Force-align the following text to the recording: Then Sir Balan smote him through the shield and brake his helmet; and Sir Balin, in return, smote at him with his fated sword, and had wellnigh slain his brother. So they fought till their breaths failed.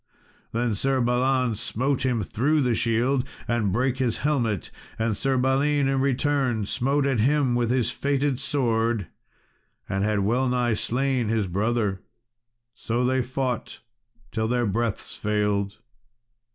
Then 0.51 0.73
Sir 0.73 0.99
Balan 0.99 1.53
smote 1.53 2.07
him 2.07 2.23
through 2.23 2.61
the 2.63 2.73
shield 2.73 3.23
and 3.47 3.71
brake 3.71 3.99
his 3.99 4.17
helmet; 4.25 4.71
and 4.97 5.15
Sir 5.15 5.37
Balin, 5.37 5.87
in 5.87 5.99
return, 6.01 6.65
smote 6.65 7.05
at 7.05 7.19
him 7.19 7.53
with 7.53 7.69
his 7.69 7.91
fated 7.91 8.39
sword, 8.39 9.09
and 9.87 10.03
had 10.03 10.21
wellnigh 10.21 10.73
slain 10.73 11.27
his 11.27 11.45
brother. 11.45 12.01
So 12.73 13.05
they 13.05 13.21
fought 13.21 13.81
till 14.31 14.47
their 14.47 14.65
breaths 14.65 15.15
failed. 15.15 15.77